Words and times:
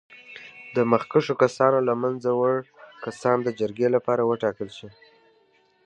د 0.75 0.77
مخکښو 0.91 1.33
کسانو 1.43 1.79
له 1.87 1.93
منځه 2.01 2.29
وړ 2.39 2.55
کسان 3.05 3.37
د 3.43 3.47
جرګې 3.59 3.87
لپاره 3.95 4.21
وټاکل 4.29 4.69
شي. 4.77 4.89